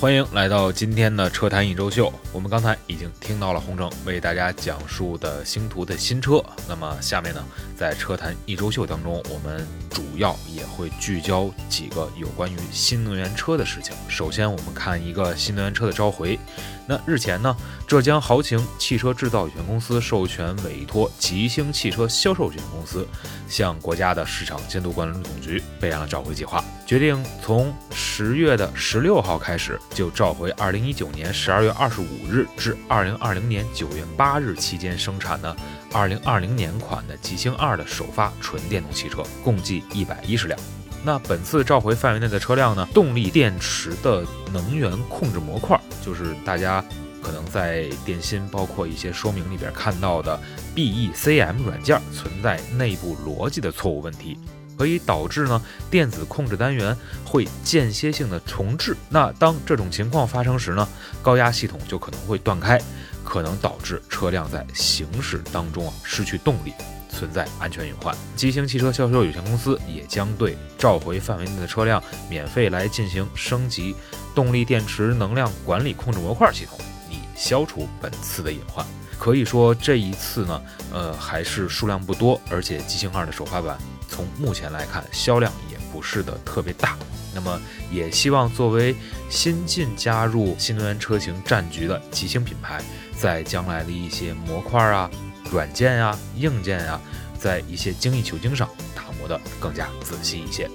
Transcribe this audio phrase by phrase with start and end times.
[0.00, 2.12] 欢迎来到今天的车坛一周秀。
[2.32, 6.40] 我们刚才已经听到了洪城为大家讲述的星途的新车。
[6.68, 7.44] 那么下面呢，
[7.76, 13.92] 在车坛一周秀当中，我们主要也会聚焦几个有关于新能源车的事情。
[14.08, 16.38] 首先，我们看一个新能源车的召回。
[16.86, 17.54] 那日前呢，
[17.86, 23.06] 浙江豪情汽车制造有限公司授权委托吉星汽车销售有限公司，
[23.48, 35.56] 向国家的市场监督管理总局备案了召回计划，决定从十月的十六号开始，就召回二零一九年十二月二十五日至二零二零年九月八日期间生产的
[35.92, 40.56] 二零二零年款的极星二的首发纯电动汽车，共计一百一十辆。
[41.04, 45.76] 那本次召回范围内的车辆呢，动力电池的能源控制模块，
[46.06, 46.84] 就是大家
[47.20, 50.38] 可能在电芯包括一些说明里边看到的
[50.76, 54.38] BECM 软件存在内部逻辑的错误问题，
[54.78, 58.96] 可以导致呢电子控制单元会间歇性的重置。
[59.10, 60.88] 那当这种情况发生时呢，
[61.20, 62.80] 高压系统就可能会断开，
[63.24, 66.72] 可能导致车辆在行驶当中啊失去动力。
[67.10, 73.96] 存在安全隐患，吉星汽车销售有限公司也将对召回范围内的车辆免费来进行升级
[74.36, 76.78] 动力电池能量管理控制模块系统，
[77.10, 78.86] 以消除本次的隐患。
[79.18, 83.76] 可以说这一次呢，呃，还是数量不多，而且吉星二的首发版
[84.08, 86.96] 从目前来看销量也不是的特别大。
[87.34, 87.60] 那么
[87.92, 88.96] 也希望作为
[89.28, 92.82] 新进加入新能源车型战局的吉星品牌，
[93.16, 95.08] 在将来的一些模块啊。
[95.50, 97.00] 软件啊、硬件啊，
[97.38, 100.68] 在一些精益求精上打磨的更加仔细一些。